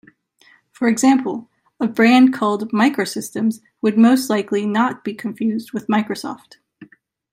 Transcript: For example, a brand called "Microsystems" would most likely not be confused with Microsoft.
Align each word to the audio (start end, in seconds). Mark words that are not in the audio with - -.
For 0.71 0.87
example, 0.87 1.47
a 1.79 1.87
brand 1.87 2.33
called 2.33 2.71
"Microsystems" 2.71 3.61
would 3.83 3.99
most 3.99 4.31
likely 4.31 4.65
not 4.65 5.03
be 5.03 5.13
confused 5.13 5.73
with 5.73 5.85
Microsoft. 5.85 6.55